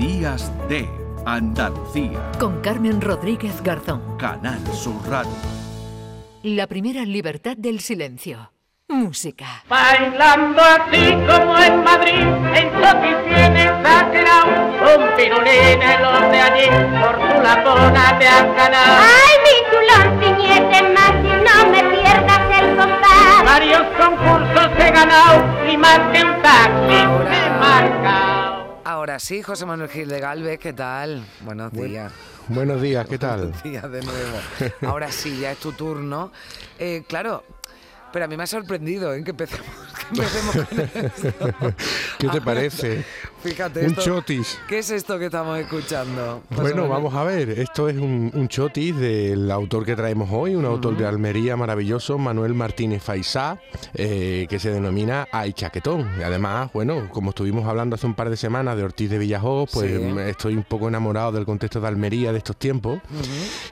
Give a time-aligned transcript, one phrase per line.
[0.00, 0.88] Días de
[1.26, 2.32] Andalucía.
[2.38, 4.16] Con Carmen Rodríguez Garzón.
[4.16, 5.30] Canal Sur Radio.
[6.42, 8.50] La primera libertad del silencio.
[8.88, 9.62] Música.
[9.68, 12.70] Bailando así como en Madrid, en
[13.28, 19.02] tiene exagerado, un pirulín en los de allí, por tu lapona te has ganado.
[19.04, 23.44] Ay, mi chulón, ciñete más y no me pierdas el compás.
[23.44, 28.29] Varios concursos he ganado y más que un taxi he marcado.
[28.90, 31.24] Ahora sí, José Manuel Gil de Galvez, ¿qué tal?
[31.42, 32.12] Buenos días.
[32.48, 33.42] Buenos días, ¿qué tal?
[33.42, 34.38] Buenos días de nuevo.
[34.82, 36.32] Ahora sí, ya es tu turno.
[36.76, 37.44] Eh, claro,
[38.12, 39.22] pero a mí me ha sorprendido ¿eh?
[39.22, 39.64] que empecemos,
[39.96, 41.74] que empecemos con esto.
[42.18, 43.04] ¿Qué te parece?
[43.42, 43.80] Fíjate.
[43.80, 44.58] Un esto- chotis.
[44.68, 46.42] ¿Qué es esto que estamos escuchando?
[46.50, 46.90] José Bueno, Manuel?
[46.90, 50.96] vamos a ver, esto es un, un chotis del autor que traemos hoy, un autor
[50.96, 53.58] de Almería maravilloso, Manuel Martínez Faisá,
[53.94, 56.06] eh, que se denomina Ay Chaquetón.
[56.18, 59.70] Y además, bueno, como estuvimos hablando hace un par de semanas de Ortiz de Villajoz,
[59.72, 60.18] pues Sí.
[60.26, 63.00] estoy un poco enamorado del contexto de Almería de estos tiempos.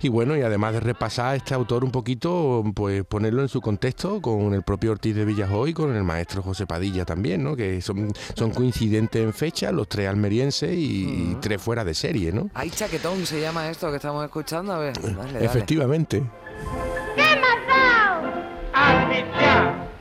[0.01, 3.61] Y bueno, y además de repasar a este autor un poquito, pues ponerlo en su
[3.61, 7.55] contexto con el propio Ortiz de Villajoy y con el maestro José Padilla también, ¿no?
[7.55, 12.33] Que son, son coincidentes en fecha, los tres almerienses y, y tres fuera de serie,
[12.33, 12.51] ¿no?
[12.55, 14.73] Ay, chaquetón se llama esto que estamos escuchando.
[14.73, 15.45] A ver, dale, dale.
[15.45, 16.23] Efectivamente.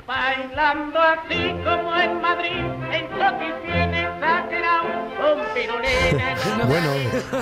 [0.07, 3.56] Bailando así como en Madrid, en tiene
[6.67, 6.89] Bueno,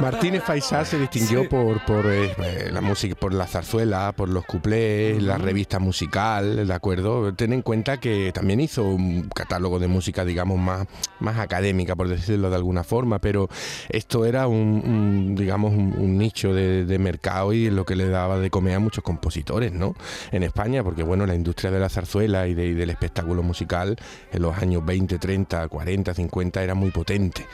[0.01, 4.45] Martínez Faisá se distinguió por, por eh, eh, la música, por la zarzuela, por los
[4.45, 7.33] cuplés, la revista musical, ¿de acuerdo?
[7.33, 10.85] Ten en cuenta que también hizo un catálogo de música, digamos, más,
[11.19, 13.47] más académica, por decirlo de alguna forma, pero
[13.89, 18.07] esto era un, un, digamos, un, un nicho de, de mercado y lo que le
[18.09, 19.95] daba de comer a muchos compositores, ¿no?
[20.31, 23.95] En España, porque bueno, la industria de la zarzuela y, de- y del espectáculo musical
[24.31, 27.45] en los años 20, 30, 40, 50 era muy potente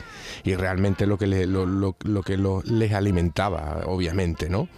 [0.44, 4.68] y realmente lo que, le- lo, lo- lo que lo- les alimentaba, obviamente, ¿no?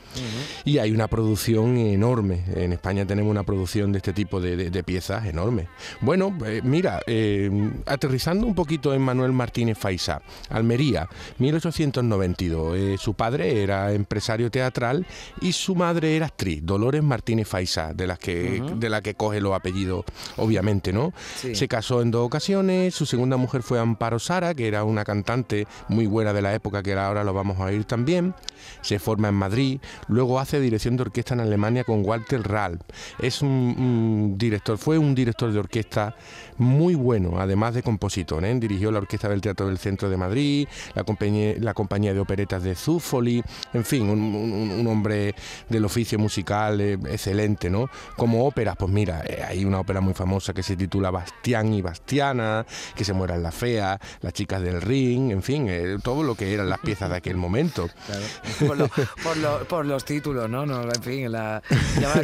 [0.64, 2.44] Y hay una producción enorme.
[2.54, 5.68] En España tenemos una producción de este tipo de, de- de piezas enorme.
[6.00, 7.50] Bueno, eh, mira, eh,
[7.86, 11.08] aterrizando un poquito en Manuel Martínez Faisá, Almería,
[11.38, 12.76] 1892.
[12.76, 15.06] Eh, su padre era empresario teatral
[15.40, 19.40] y su madre era actriz, Dolores Martínez Faisá, de las que, de la que coge
[19.40, 20.04] los apellidos,
[20.36, 21.12] obviamente, ¿no?
[21.36, 21.54] Sí.
[21.54, 22.94] Se casó en dos ocasiones.
[22.94, 26.82] Su segunda mujer fue Amparo Sara, que era una cantante muy buena de la época,
[26.82, 28.34] que ahora lo vamos a oír también.
[28.80, 29.80] Se forma en Madrid.
[30.08, 32.82] Luego hace dirección de orquesta en Alemania con Walter Ralph.
[33.18, 36.16] Es un, director, fue un director de orquesta
[36.56, 38.44] muy bueno, además de compositor.
[38.44, 38.54] ¿eh?
[38.58, 42.62] Dirigió la Orquesta del Teatro del Centro de Madrid, la compañía, la compañía de operetas
[42.62, 43.42] de Zúfoli,
[43.72, 45.34] en fin, un, hombre
[45.68, 47.88] del oficio musical eh, excelente, ¿no?
[48.16, 51.82] Como óperas, pues mira, eh, hay una ópera muy famosa que se titula Bastián y
[51.82, 56.34] Bastiana, que se mueran las feas, las chicas del ring, en fin, eh, todo lo
[56.34, 57.88] que eran las piezas de aquel momento.
[58.06, 58.22] Claro.
[58.66, 58.88] Por, lo-
[59.22, 60.66] por lo- por los títulos, ¿no?
[60.66, 61.62] no en fin, la,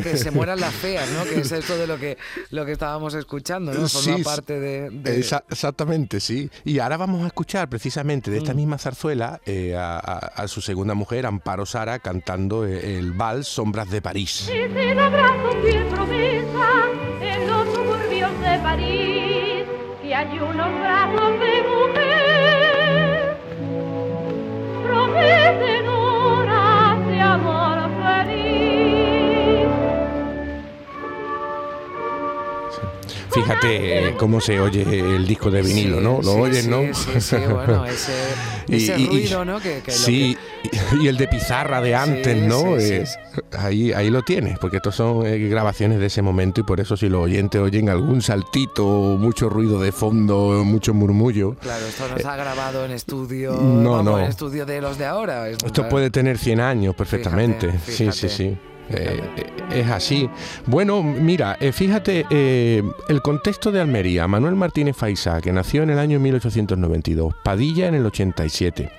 [0.02, 1.24] que se mueran las feas, ¿no?
[1.24, 2.18] Que es esto de lo que,
[2.50, 3.88] lo que estábamos escuchando, ¿no?
[3.88, 4.90] Forma Sí, parte de...
[4.90, 6.50] de- Esa- exactamente, sí.
[6.64, 8.42] Y ahora vamos a escuchar precisamente de Mm.
[8.42, 13.12] esta misma zarzuela eh, a, a- a su segunda mujer, Amparo Sara, cantando eh, el
[13.12, 14.48] vals Sombras de París.
[14.48, 16.70] Y sin abrazos y promesa
[17.22, 19.64] en los suburbios de París,
[20.02, 21.62] que hay unos brazos de
[33.32, 36.16] Fíjate eh, cómo se oye el disco de vinilo, Sí, ¿no?
[36.22, 36.94] Lo sí, oyes, sí, ¿no?
[36.94, 38.12] Sí, sí, bueno, ese,
[38.68, 39.60] ese Y- y- ruido, ¿no?
[39.60, 40.36] Que, que lo sí,
[41.00, 42.76] y el de pizarra de antes, ¿no?
[42.78, 43.04] Eh.
[43.58, 46.96] Ahí, ahí lo tienes, porque estos son eh, grabaciones de ese momento y por eso
[46.96, 48.84] si los oyentes oyen algún saltito,
[49.18, 54.04] mucho ruido de fondo, mucho murmullo, claro, esto no está grabado en estudio, No, vamos,
[54.04, 54.18] no.
[54.18, 55.48] en estudio de los de ahora.
[55.48, 57.70] es- Esto puede tener 100 años perfectamente.
[57.72, 58.58] Fíjate, Sí, sí, sí.
[58.92, 59.20] Eh,
[59.72, 60.28] es así.
[60.66, 64.26] Bueno, mira, eh, fíjate, eh, el contexto de Almería.
[64.26, 68.90] Manuel Martínez Faisá, que nació en el año 1892, Padilla en el 87,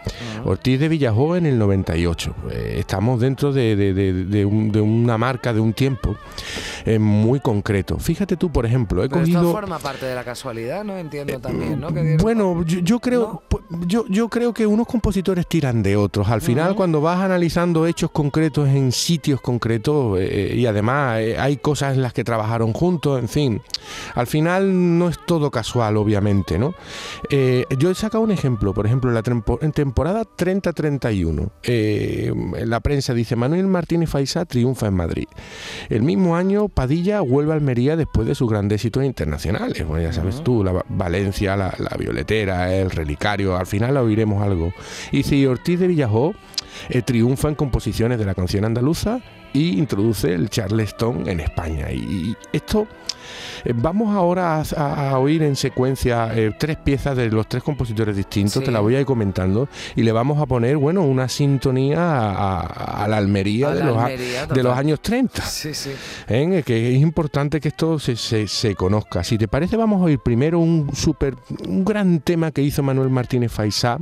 [0.46, 2.34] Ortiz de Villajó en el 98.
[2.52, 6.16] Eh, estamos dentro de, de- de- de un- de una marca, de un tiempo
[6.86, 7.98] eh, muy concreto.
[8.00, 10.98] Fíjate tú, por ejemplo, he Pero esto forma parte de la casualidad, ¿no?
[10.98, 11.94] Entiendo también, ¿no?
[11.94, 13.44] Que Bueno, yo, yo creo,
[13.88, 16.30] yo, yo creo que unos compositores tiran de otros.
[16.30, 21.58] Al final, cuando vas analizando hechos concretos en sitios concretos eh, y además eh, hay
[21.58, 23.62] cosas en las que trabajaron juntos, en fin,
[24.16, 26.74] al final no es todo casual, obviamente, ¿no?
[27.30, 32.32] Eh, yo he sacado un ejemplo, por ejemplo, en la tempo- en temporada 30-31, eh,
[32.66, 35.26] la prensa dice Manuel Martínez Faisá triunfa en Madrid.
[35.90, 39.86] El mismo año Padilla vuelve a Almería después de sus grandes éxitos internacionales.
[39.86, 44.42] Bueno, ya sabes tú, la Va- Valencia, la, la Violetera, el Relicario, al final oiremos
[44.44, 44.74] algo.
[45.12, 46.34] Y si Ortiz de Villajó
[46.90, 49.20] eh, triunfa en composiciones de la canción andaluza
[49.54, 51.92] y introduce el charleston en España.
[51.92, 52.86] Y, y esto eh,
[53.76, 58.54] Vamos ahora a, a oír en secuencia eh, tres piezas de los tres compositores distintos,
[58.54, 58.66] Sí.
[58.66, 63.08] te la voy a ir comentando, y le vamos a poner, bueno, una sintonía a,
[63.08, 65.42] la Almería, de, la los, Almería, de los años 30.
[65.44, 65.92] Sí, sí.
[66.28, 66.64] ¿eh?
[66.66, 69.24] que es importante que esto se, se- se conozca.
[69.24, 71.36] Si te parece, vamos a oír primero un super,
[71.68, 73.98] un gran tema que hizo Manuel Martínez Faisá,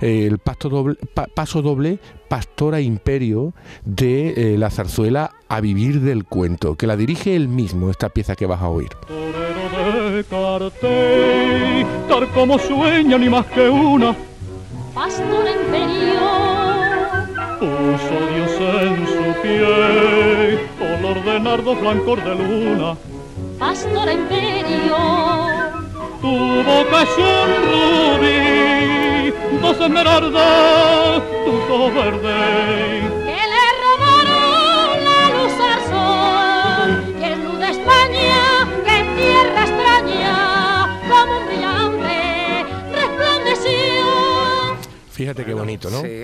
[0.00, 3.52] eh, el pasto doble, pa- paso doble, Pastora Imperio
[3.84, 8.34] de eh, la zarzuela A Vivir del Cuento, que la dirige él mismo, esta pieza
[8.36, 8.90] que vas a oír.
[9.06, 14.14] Torero de cartel, tal como sueña ni más que una,
[14.94, 16.20] Pastor imperio,
[17.60, 18.52] puso Dios
[18.82, 22.96] en su pie, color de nardo, flancor de luna.
[23.58, 24.96] pastor imperio,
[26.22, 29.05] Tu boca es un rubí,
[29.60, 32.22] dos esmeraldas, tus ojos
[45.26, 46.02] Fíjate qué bonito, ¿no?
[46.02, 46.22] Sí.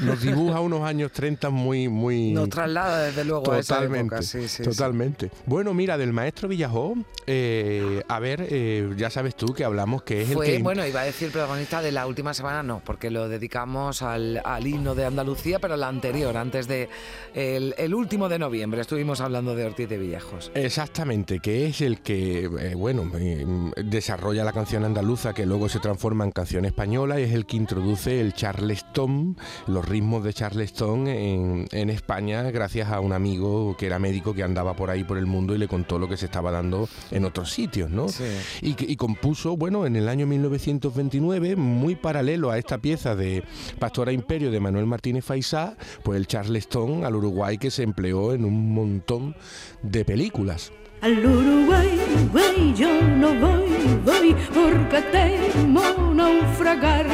[0.00, 2.32] Nos dibuja unos años 30 muy, muy...
[2.32, 4.22] Nos traslada desde luego a esa Totalmente, época.
[4.22, 4.62] Sí, sí, sí.
[4.62, 5.30] totalmente.
[5.46, 6.94] Bueno, mira, del maestro Villajó,
[7.26, 10.62] eh, a ver, eh, ya sabes tú que hablamos que es Fue, el que...
[10.62, 14.66] bueno, iba a decir protagonista de la última semana, no, porque lo dedicamos al, al
[14.66, 16.88] himno de Andalucía, pero la anterior, antes de
[17.34, 20.50] el, el último de noviembre, estuvimos hablando de Ortiz de Villejos.
[20.54, 23.44] Exactamente, que es el que, eh, bueno, eh,
[23.84, 27.56] desarrolla la canción andaluza que luego se transforma en canción española y es el que
[27.56, 29.36] introduce el charleston,
[29.66, 34.42] los ritmos de charleston en, en España gracias a un amigo que era médico que
[34.42, 37.24] andaba por ahí por el mundo y le contó lo que se estaba dando en
[37.24, 38.08] otros sitios, ¿no?
[38.08, 38.24] Sí.
[38.62, 43.42] Y, y compuso, bueno, en el año 1929, muy paralelo a esta pieza de
[43.78, 48.44] Pastora Imperio de Manuel Martínez Faisá, pues el charleston al Uruguay que se empleó en
[48.44, 49.34] un montón
[49.82, 50.72] de películas.
[51.00, 51.99] Al Uruguay,
[52.32, 57.06] güey, yo no voy, voy porque temo naufragar.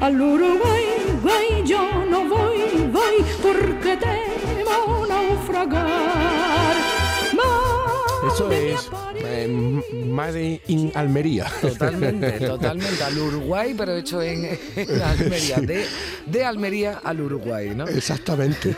[0.00, 0.86] Al Uruguay,
[1.22, 6.07] güey, yo no voy, voy porque temo naufragar.
[8.38, 8.88] Eso es
[9.24, 11.46] eh, M- Made in Almería.
[11.60, 13.02] Totalmente, totalmente.
[13.02, 14.44] Al Uruguay, pero hecho en,
[14.76, 15.56] en Almería.
[15.58, 15.84] De,
[16.26, 17.88] de Almería al Uruguay, ¿no?
[17.88, 18.76] Exactamente.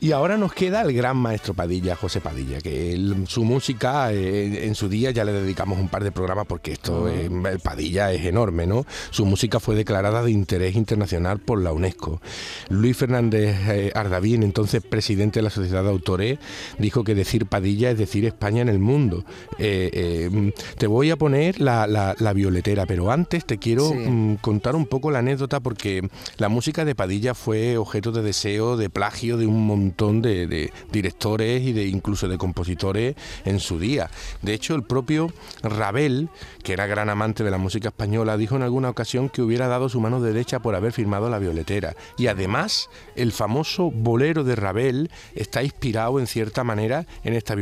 [0.00, 4.66] y ahora nos queda el gran maestro Padilla, José Padilla, que él- su música eh,
[4.66, 8.12] en su día ya le dedicamos un par de programas porque esto, eh, el Padilla
[8.12, 8.84] es enorme, ¿no?
[9.10, 12.20] Su música fue declarada de interés internacional por la UNESCO.
[12.68, 16.38] Luis Fernández eh, Ardavín, entonces presidente de la Sociedad de Autores,
[16.78, 19.24] dijo que decir Padilla es decir España en el mundo.
[19.58, 23.94] Eh, eh, te voy a poner la, la- la violetera, pero antes te quiero Sí.
[23.96, 28.76] mm, contar un poco la anécdota porque la música de Padilla fue objeto de deseo,
[28.76, 33.14] de plagio de un montón de, de directores y de incluso de compositores
[33.44, 34.10] en su día.
[34.42, 35.32] De hecho, el propio
[35.62, 36.28] Ravel,
[36.62, 39.88] que era gran amante de la música española, dijo en alguna ocasión que hubiera dado
[39.88, 41.94] su mano derecha por haber firmado la violetera.
[42.18, 47.54] Y además, el famoso bolero de Ravel está inspirado en cierta manera en esta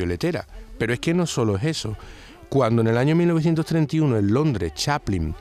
[0.78, 1.96] Pero es que no solo es eso.
[2.48, 5.34] Cuando en el año 1931 en Londres Chaplin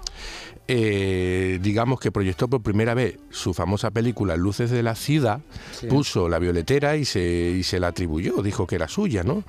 [0.73, 5.41] eh, digamos que proyectó por primera vez su famosa película Luces de la Ciudad,
[5.89, 9.43] puso la violetera y se, y se la atribuyó, dijo que era suya, ¿no?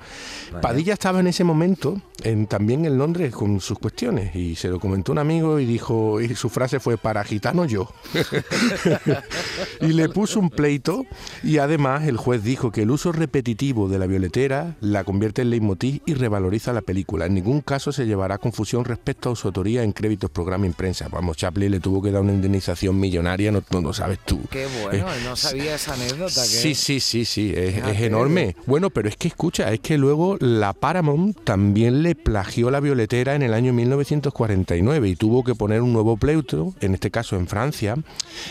[0.61, 4.81] Padilla estaba en ese momento en, también en Londres con sus cuestiones y se lo
[4.81, 7.89] comentó un amigo y dijo, y su frase fue, para gitano yo.
[9.79, 11.05] y le puso un pleito
[11.41, 15.51] y además el juez dijo que el uso repetitivo de la violetera la convierte en
[15.51, 17.27] leitmotiv y revaloriza la película.
[17.27, 21.09] En ningún caso se llevará confusión respecto a su autoría en créditos, programa, imprensa.
[21.13, 24.41] Vamos, Chaplin le tuvo que dar una indemnización millonaria, no, no lo sabes tú.
[24.49, 26.41] Qué bueno, Eh, no sabía esa anécdota.
[26.41, 28.55] que- Sí, sí, sí, sí, es, enorme.
[28.65, 33.35] Bueno, pero es que escucha, es que luego la Paramount también le plagió la violetera
[33.35, 37.47] en el año 1949 y tuvo que poner un nuevo pleito, en este caso en
[37.47, 37.95] Francia,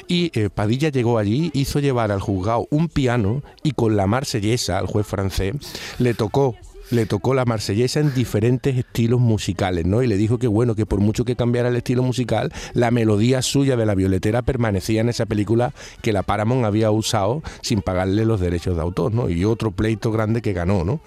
[0.09, 4.79] y eh, Padilla llegó allí, hizo llevar al juzgado un piano y con la marsellesa,
[4.79, 5.55] al juez francés,
[5.99, 6.57] le tocó
[6.93, 10.03] le tocó la marsellesa en diferentes estilos musicales, ¿no?
[10.03, 13.43] Y le dijo que bueno, que por mucho que cambiara el estilo musical, la melodía
[13.43, 15.73] suya de la violetera permanecía en esa película
[16.03, 19.29] que la Paramount había usado sin pagarle los derechos de autor, ¿no?
[19.29, 21.01] Y otro pleito grande que ganó, ¿no?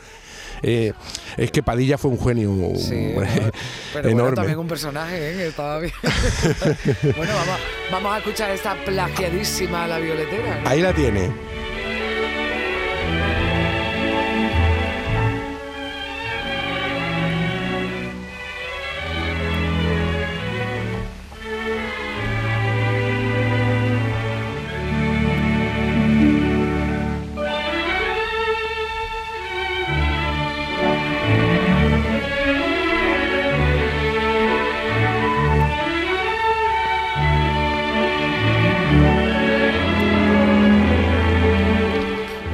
[0.64, 0.94] Eh,
[1.38, 3.14] es que Padilla fue un genio Sí,
[3.94, 4.36] pero bueno, enorme.
[4.36, 5.48] también un personaje, ¿eh?
[5.48, 5.94] estaba bien.
[7.16, 7.60] bueno, vamos,
[7.92, 10.62] vamos a escuchar esta plagiadísima La Violetera.
[10.62, 10.70] ¿no?
[10.70, 11.55] Ahí la tiene.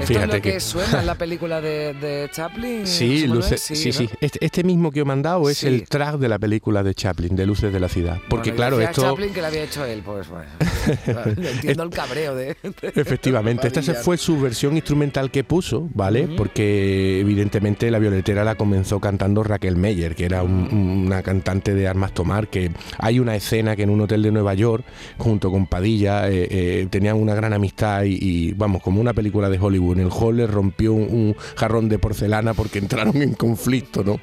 [0.02, 2.86] ¿Esto Fíjate es lo que, que- suena en la película de, de Chaplin?
[2.88, 3.26] Sí,
[3.58, 4.04] sí, sí.
[4.06, 4.10] ¿no?
[4.22, 5.68] Este, este mismo que he mandado es Sí.
[5.68, 8.20] el track de la película de Chaplin, de Luces de la Ciudad.
[8.30, 9.02] Porque Bueno, claro, esto...
[9.04, 10.50] Chaplin que lo había hecho él, pues bueno.
[11.52, 12.56] entiendo el cabreo de.
[12.96, 16.28] Efectivamente, esta fue su versión instrumental que puso, ¿vale?
[16.38, 21.88] Porque evidentemente la violetera la comenzó cantando Raquel Meyer, que era un- una cantante de
[21.88, 24.84] armas tomar, que hay una escena que en un hotel de Nueva York,
[25.18, 29.50] junto con Padilla, eh, eh, tenían una gran amistad y, y, vamos, como una película
[29.50, 29.91] de Hollywood.
[29.94, 34.20] En el hall rompió un, un jarrón de porcelana porque entraron en conflicto, ¿no?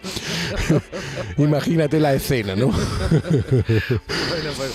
[1.39, 2.69] Imagínate la escena, ¿no?
[2.69, 4.73] Bueno, pues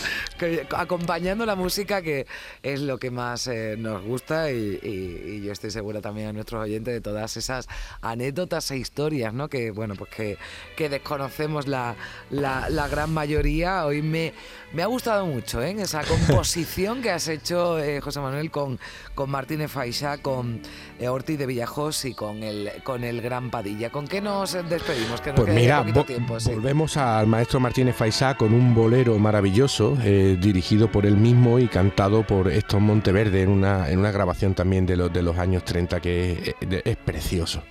[0.75, 2.25] acompañando la música que
[2.61, 6.33] es lo que más eh, nos gusta y, y- y yo estoy segura también a
[6.33, 7.67] nuestros oyentes de todas esas
[8.01, 9.49] anécdotas e historias, ¿no?
[9.49, 10.37] Que bueno, pues que,
[10.75, 11.95] que desconocemos la,
[12.29, 13.85] la- la gran mayoría.
[13.85, 14.33] Hoy me,
[14.73, 15.75] me ha gustado mucho ¿eh?
[15.79, 18.79] esa composición que has hecho, eh, José Manuel, con,
[19.15, 20.61] con Martínez Faixa, con
[20.99, 23.89] eh, Ortiz de Villajos y con el, con el Gran Padilla.
[23.91, 25.21] ¿Con qué nos despedimos?
[25.21, 26.51] Que nos Pues mira, tiempo, sí.
[26.51, 31.67] volvemos al maestro Martínez Faisá con un bolero maravilloso, eh, dirigido por él mismo y
[31.67, 35.63] cantado por Estos Monteverde en una, en una grabación también de los, de los años
[35.63, 37.63] 30 que es, es- precioso.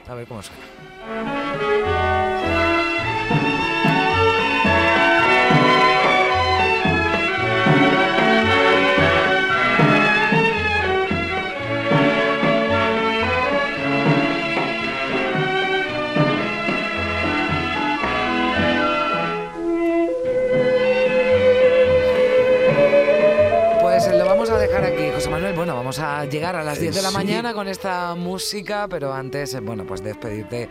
[24.63, 25.55] Dejar aquí, José Manuel.
[25.55, 27.15] Bueno, vamos a llegar a las 10 de la Sí.
[27.15, 30.69] mañana con esta música, pero antes, eh, bueno, pues despedirte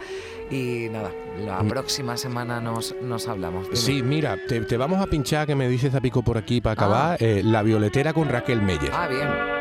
[0.49, 1.67] y nada, la Mm.
[1.69, 3.65] próxima semana nos, nos hablamos.
[3.65, 3.75] Dime.
[3.77, 7.17] Sí, mira, te, te vamos a pinchar, que me dices Zapico por aquí para acabar,
[7.21, 8.91] eh, La Violetera con Raquel Meyer.
[8.93, 9.60] Ah, bien.